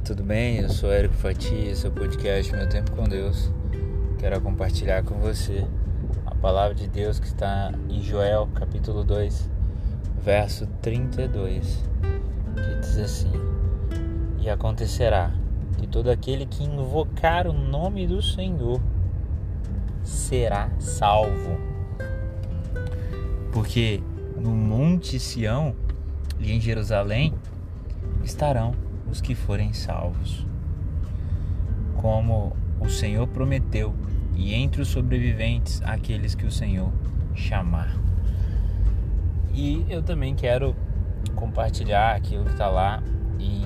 Olá, 0.00 0.06
tudo 0.06 0.22
bem? 0.22 0.56
Eu 0.56 0.70
sou 0.70 0.90
Érico 0.90 1.12
Fati, 1.12 1.54
esse 1.54 1.84
é 1.84 1.90
o 1.90 1.92
podcast 1.92 2.50
Meu 2.56 2.66
Tempo 2.66 2.90
com 2.92 3.04
Deus. 3.04 3.52
Quero 4.18 4.40
compartilhar 4.40 5.04
com 5.04 5.16
você 5.16 5.66
a 6.24 6.34
palavra 6.34 6.74
de 6.74 6.88
Deus 6.88 7.20
que 7.20 7.26
está 7.26 7.70
em 7.86 8.00
Joel, 8.00 8.48
capítulo 8.54 9.04
2, 9.04 9.50
verso 10.24 10.66
32, 10.80 11.84
que 12.56 12.80
diz 12.80 12.98
assim: 12.98 13.30
E 14.40 14.48
acontecerá 14.48 15.34
que 15.76 15.86
todo 15.86 16.10
aquele 16.10 16.46
que 16.46 16.64
invocar 16.64 17.46
o 17.46 17.52
nome 17.52 18.06
do 18.06 18.22
Senhor 18.22 18.80
será 20.02 20.70
salvo. 20.78 21.58
Porque 23.52 24.02
no 24.34 24.50
Monte 24.52 25.20
Sião 25.20 25.76
e 26.38 26.52
em 26.52 26.60
Jerusalém 26.60 27.34
estarão 28.24 28.74
os 29.10 29.20
que 29.20 29.34
forem 29.34 29.72
salvos. 29.72 30.46
Como 31.96 32.56
o 32.78 32.88
Senhor 32.88 33.26
prometeu, 33.26 33.94
e 34.34 34.54
entre 34.54 34.80
os 34.80 34.88
sobreviventes, 34.88 35.82
aqueles 35.84 36.34
que 36.34 36.46
o 36.46 36.50
Senhor 36.50 36.90
chamar. 37.34 37.94
E 39.52 39.84
eu 39.88 40.02
também 40.02 40.34
quero 40.34 40.74
compartilhar 41.34 42.14
aquilo 42.14 42.44
que 42.44 42.52
está 42.52 42.68
lá 42.68 43.02
em 43.38 43.62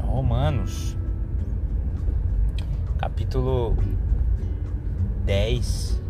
Romanos, 0.00 0.96
capítulo 2.98 3.76
10, 5.24 6.02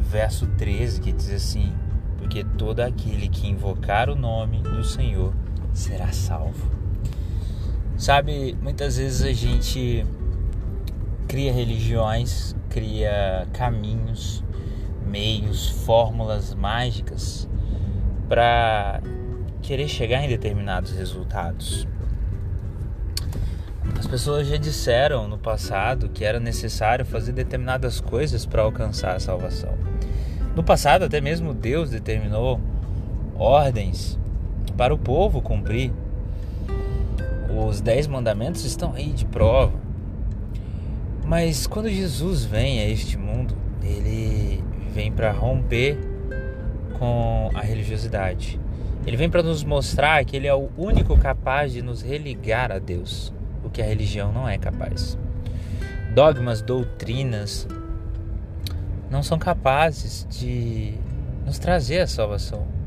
verso 0.00 0.46
13, 0.56 1.00
que 1.00 1.12
diz 1.12 1.30
assim: 1.30 1.72
Porque 2.16 2.42
todo 2.42 2.80
aquele 2.80 3.28
que 3.28 3.46
invocar 3.46 4.10
o 4.10 4.16
nome 4.16 4.62
do 4.62 4.82
Senhor 4.82 5.32
será 5.72 6.12
salvo. 6.12 6.70
Sabe, 7.96 8.56
muitas 8.62 8.96
vezes 8.96 9.22
a 9.22 9.32
gente 9.32 10.06
cria 11.26 11.52
religiões, 11.52 12.54
cria 12.70 13.46
caminhos, 13.52 14.44
meios, 15.06 15.68
fórmulas 15.84 16.54
mágicas 16.54 17.48
para 18.28 19.00
querer 19.62 19.88
chegar 19.88 20.24
em 20.24 20.28
determinados 20.28 20.92
resultados. 20.92 21.86
As 23.98 24.06
pessoas 24.06 24.46
já 24.46 24.56
disseram 24.56 25.26
no 25.26 25.36
passado 25.36 26.08
que 26.08 26.24
era 26.24 26.38
necessário 26.38 27.04
fazer 27.04 27.32
determinadas 27.32 28.00
coisas 28.00 28.46
para 28.46 28.62
alcançar 28.62 29.16
a 29.16 29.20
salvação. 29.20 29.76
No 30.54 30.62
passado, 30.62 31.04
até 31.04 31.20
mesmo 31.20 31.52
Deus 31.52 31.90
determinou 31.90 32.60
ordens 33.36 34.18
para 34.78 34.94
o 34.94 34.98
povo 34.98 35.42
cumprir 35.42 35.92
os 37.66 37.80
dez 37.80 38.06
mandamentos 38.06 38.64
estão 38.64 38.94
aí 38.94 39.10
de 39.10 39.24
prova. 39.24 39.76
Mas 41.26 41.66
quando 41.66 41.90
Jesus 41.90 42.44
vem 42.44 42.78
a 42.78 42.88
este 42.88 43.18
mundo, 43.18 43.56
ele 43.82 44.62
vem 44.94 45.10
para 45.10 45.32
romper 45.32 45.98
com 46.96 47.50
a 47.54 47.60
religiosidade. 47.60 48.60
Ele 49.04 49.16
vem 49.16 49.28
para 49.28 49.42
nos 49.42 49.64
mostrar 49.64 50.24
que 50.24 50.36
ele 50.36 50.46
é 50.46 50.54
o 50.54 50.70
único 50.78 51.18
capaz 51.18 51.72
de 51.72 51.82
nos 51.82 52.00
religar 52.00 52.70
a 52.70 52.78
Deus, 52.78 53.32
o 53.64 53.68
que 53.68 53.82
a 53.82 53.84
religião 53.84 54.32
não 54.32 54.48
é 54.48 54.58
capaz. 54.58 55.18
Dogmas, 56.14 56.62
doutrinas 56.62 57.66
não 59.10 59.24
são 59.24 59.38
capazes 59.38 60.24
de 60.30 60.94
nos 61.44 61.58
trazer 61.58 62.00
a 62.00 62.06
salvação. 62.06 62.77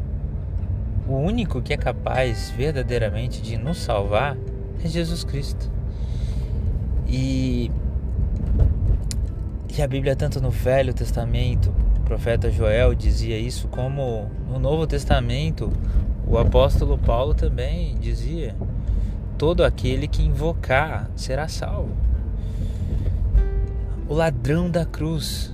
O 1.08 1.16
único 1.16 1.62
que 1.62 1.74
é 1.74 1.78
capaz 1.78 2.52
verdadeiramente 2.52 3.42
de 3.42 3.58
nos 3.58 3.78
salvar 3.80 4.38
é 4.84 4.88
Jesus 4.88 5.24
Cristo. 5.24 5.70
E, 7.08 7.72
e 9.76 9.82
a 9.82 9.88
Bíblia, 9.88 10.16
tanto 10.16 10.40
no 10.40 10.50
Velho 10.50 10.94
Testamento, 10.94 11.74
o 11.98 12.02
profeta 12.02 12.50
Joel 12.50 12.94
dizia 12.94 13.38
isso, 13.38 13.68
como 13.68 14.30
no 14.48 14.60
Novo 14.60 14.86
Testamento, 14.86 15.72
o 16.28 16.38
apóstolo 16.38 16.98
Paulo 16.98 17.34
também 17.34 17.96
dizia: 17.96 18.56
todo 19.38 19.64
aquele 19.64 20.08
que 20.08 20.22
invocar 20.22 21.10
será 21.16 21.48
salvo. 21.48 21.96
O 24.08 24.14
ladrão 24.14 24.70
da 24.70 24.86
cruz 24.86 25.54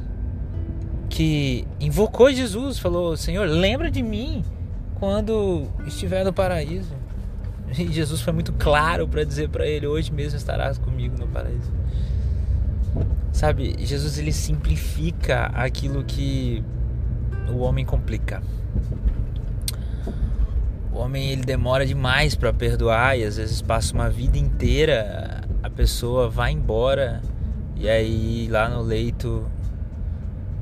que 1.09 1.65
invocou 1.79 2.31
Jesus, 2.31 2.77
falou: 2.77 3.15
Senhor, 3.15 3.47
lembra 3.47 3.89
de 3.89 4.03
mim 4.03 4.43
quando 4.99 5.67
estiver 5.85 6.23
no 6.23 6.33
paraíso. 6.33 6.93
E 7.77 7.91
Jesus 7.91 8.21
foi 8.21 8.31
muito 8.31 8.53
claro 8.53 9.07
para 9.07 9.25
dizer 9.25 9.49
para 9.49 9.67
ele: 9.67 9.85
Hoje 9.85 10.11
mesmo 10.11 10.37
estarás 10.37 10.77
comigo 10.77 11.17
no 11.17 11.27
paraíso. 11.27 11.71
Sabe, 13.33 13.75
Jesus 13.85 14.17
ele 14.17 14.31
simplifica 14.31 15.47
aquilo 15.53 16.03
que 16.03 16.63
o 17.49 17.59
homem 17.59 17.85
complica. 17.85 18.41
O 20.93 20.97
homem 20.97 21.29
ele 21.29 21.43
demora 21.43 21.85
demais 21.85 22.35
para 22.35 22.51
perdoar 22.51 23.19
e 23.19 23.23
às 23.25 23.35
vezes 23.37 23.61
passa 23.61 23.93
uma 23.93 24.09
vida 24.09 24.37
inteira, 24.37 25.43
a 25.61 25.69
pessoa 25.69 26.29
vai 26.29 26.53
embora 26.53 27.21
e 27.75 27.87
aí 27.87 28.47
lá 28.49 28.69
no 28.69 28.81
leito 28.81 29.45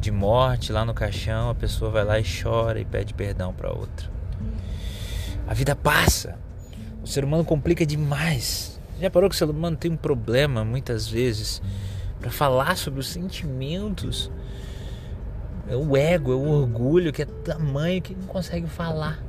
de 0.02 0.12
morte, 0.12 0.74
lá 0.74 0.84
no 0.84 0.94
caixão, 0.94 1.50
a 1.52 1.56
pessoa 1.56 1.90
vai 1.90 2.04
lá 2.04 2.20
e 2.20 2.24
chora 2.24 2.80
e 2.80 2.84
pede 2.84 3.14
perdão 3.14 3.54
para 3.54 3.72
outra. 3.72 4.15
A 5.48 5.54
vida 5.54 5.76
passa. 5.76 6.38
O 7.04 7.08
ser 7.08 7.24
humano 7.24 7.46
complica 7.46 7.86
demais. 7.86 8.80
Já 9.00 9.10
parou 9.10 9.30
que 9.30 9.36
o 9.36 9.38
ser 9.38 9.50
humano 9.50 9.78
tem 9.78 9.92
um 9.92 9.98
problema 9.98 10.64
muitas 10.64 11.08
vezes 11.08 11.62
para 12.20 12.32
falar 12.32 12.78
sobre 12.78 13.00
os 13.00 13.08
sentimentos? 13.08 14.32
É 15.68 15.76
o 15.76 15.98
ego, 15.98 16.32
é 16.32 16.36
o 16.36 16.48
orgulho 16.48 17.12
que 17.12 17.22
é 17.22 17.26
tamanho 17.26 18.02
que 18.02 18.16
não 18.16 18.28
consegue 18.28 18.68
falar. 18.68 19.24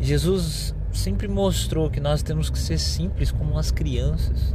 Jesus 0.00 0.74
sempre 0.92 1.28
mostrou 1.28 1.90
que 1.90 2.00
nós 2.00 2.22
temos 2.22 2.50
que 2.50 2.58
ser 2.58 2.78
simples 2.78 3.30
como 3.30 3.58
as 3.58 3.70
crianças. 3.70 4.54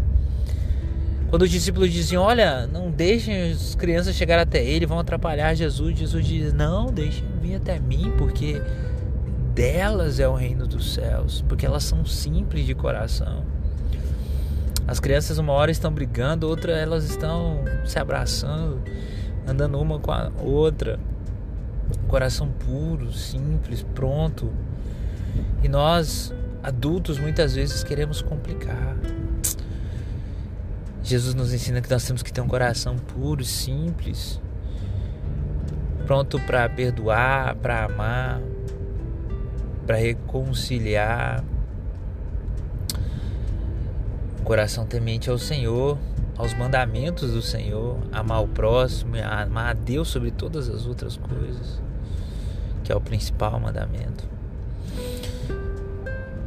Quando 1.29 1.43
os 1.43 1.49
discípulos 1.49 1.91
diziam: 1.91 2.21
Olha, 2.21 2.67
não 2.67 2.91
deixem 2.91 3.51
as 3.51 3.75
crianças 3.75 4.15
chegar 4.15 4.39
até 4.39 4.63
ele, 4.63 4.85
vão 4.85 4.99
atrapalhar 4.99 5.55
Jesus. 5.55 5.97
Jesus 5.97 6.25
diz: 6.25 6.53
Não, 6.53 6.85
deixem 6.87 7.25
vir 7.41 7.55
até 7.55 7.79
mim, 7.79 8.13
porque 8.17 8.61
delas 9.53 10.19
é 10.19 10.27
o 10.27 10.33
reino 10.33 10.65
dos 10.67 10.93
céus, 10.93 11.43
porque 11.47 11.65
elas 11.65 11.83
são 11.83 12.05
simples 12.05 12.65
de 12.65 12.73
coração. 12.73 13.45
As 14.87 14.99
crianças 14.99 15.37
uma 15.37 15.53
hora 15.53 15.71
estão 15.71 15.91
brigando, 15.91 16.47
outra 16.47 16.73
elas 16.73 17.05
estão 17.05 17.63
se 17.85 17.97
abraçando, 17.97 18.81
andando 19.47 19.79
uma 19.79 19.99
com 19.99 20.11
a 20.11 20.29
outra. 20.41 20.99
Coração 22.07 22.49
puro, 22.49 23.13
simples, 23.13 23.85
pronto. 23.93 24.51
E 25.61 25.69
nós, 25.69 26.33
adultos, 26.61 27.19
muitas 27.19 27.55
vezes 27.55 27.83
queremos 27.83 28.21
complicar. 28.21 28.97
Jesus 31.03 31.35
nos 31.35 31.53
ensina 31.53 31.81
que 31.81 31.89
nós 31.89 32.05
temos 32.05 32.23
que 32.23 32.31
ter 32.31 32.41
um 32.41 32.47
coração 32.47 32.97
puro, 32.97 33.43
simples, 33.43 34.39
pronto 36.05 36.39
para 36.39 36.67
perdoar, 36.69 37.55
para 37.55 37.85
amar, 37.85 38.41
para 39.85 39.97
reconciliar. 39.97 41.43
O 44.39 44.43
coração 44.43 44.85
temente 44.85 45.29
ao 45.29 45.37
Senhor, 45.37 45.97
aos 46.37 46.53
mandamentos 46.53 47.31
do 47.31 47.41
Senhor, 47.41 47.97
amar 48.11 48.43
o 48.43 48.47
próximo, 48.47 49.15
amar 49.17 49.69
a 49.69 49.73
Deus 49.73 50.09
sobre 50.09 50.31
todas 50.31 50.69
as 50.69 50.85
outras 50.85 51.15
coisas, 51.15 51.81
que 52.83 52.91
é 52.91 52.95
o 52.95 53.01
principal 53.01 53.59
mandamento. 53.59 54.27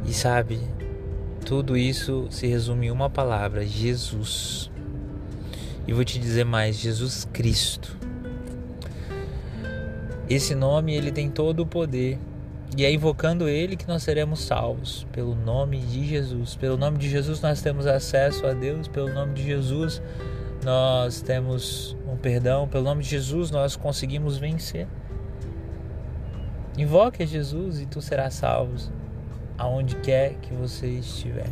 E 0.05 0.13
sabe, 0.13 0.59
tudo 1.45 1.75
isso 1.75 2.27
se 2.29 2.47
resume 2.47 2.87
em 2.87 2.91
uma 2.91 3.09
palavra: 3.09 3.65
Jesus. 3.65 4.69
E 5.87 5.93
vou 5.93 6.03
te 6.03 6.19
dizer 6.19 6.45
mais: 6.45 6.77
Jesus 6.77 7.27
Cristo. 7.33 7.97
Esse 10.29 10.53
nome 10.53 10.93
ele 10.93 11.11
tem 11.11 11.29
todo 11.29 11.61
o 11.61 11.65
poder 11.65 12.19
e 12.75 12.83
é 12.83 12.91
invocando 12.91 13.47
Ele 13.47 13.77
que 13.77 13.87
nós 13.87 14.03
seremos 14.03 14.41
salvos, 14.41 15.07
pelo 15.11 15.35
nome 15.35 15.79
de 15.79 16.05
Jesus. 16.05 16.55
Pelo 16.55 16.77
nome 16.77 16.97
de 16.97 17.09
Jesus 17.09 17.39
nós 17.41 17.61
temos 17.61 17.87
acesso 17.87 18.45
a 18.45 18.53
Deus, 18.53 18.87
pelo 18.87 19.13
nome 19.13 19.33
de 19.33 19.43
Jesus 19.43 20.01
nós 20.63 21.21
temos 21.21 21.95
um 22.07 22.17
perdão, 22.17 22.67
pelo 22.67 22.83
nome 22.83 23.03
de 23.03 23.09
Jesus 23.09 23.51
nós 23.51 23.75
conseguimos 23.75 24.37
vencer. 24.37 24.87
Invoque 26.77 27.23
a 27.23 27.25
Jesus 27.25 27.79
e 27.79 27.85
tu 27.85 28.01
serás 28.01 28.33
salvo, 28.33 28.75
aonde 29.57 29.95
quer 29.95 30.33
que 30.35 30.53
você 30.53 30.87
estiver. 30.87 31.49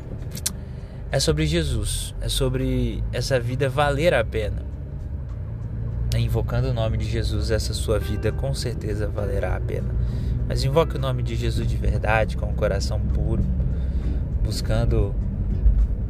É 1.12 1.20
sobre 1.20 1.46
Jesus, 1.46 2.14
é 2.20 2.28
sobre 2.28 3.04
essa 3.14 3.40
vida 3.40 3.70
valer 3.70 4.14
a 4.14 4.24
pena. 4.24 4.66
É 6.14 6.20
invocando 6.20 6.70
o 6.70 6.74
nome 6.74 6.98
de 6.98 7.06
Jesus, 7.06 7.52
essa 7.52 7.74
sua 7.74 8.00
vida 8.00 8.32
com 8.32 8.54
certeza 8.54 9.08
valerá 9.08 9.56
a 9.56 9.60
pena. 9.60 9.96
Mas 10.48 10.64
invoque 10.64 10.96
o 10.96 11.00
nome 11.00 11.24
de 11.24 11.36
Jesus 11.36 11.68
de 11.68 11.76
verdade, 11.76 12.38
com 12.38 12.46
o 12.46 12.50
um 12.50 12.56
coração 12.56 13.00
puro, 13.00 13.44
buscando 14.44 15.14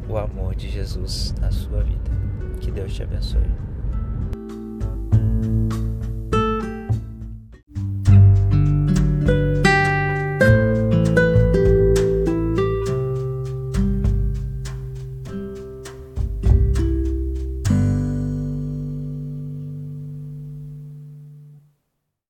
o 0.08 0.16
amor 0.16 0.54
de 0.54 0.68
Jesus 0.68 1.34
na 1.40 1.50
sua 1.50 1.82
vida. 1.82 2.10
Que 2.60 2.70
Deus 2.70 2.94
te 2.94 3.02
abençoe. 3.02 3.66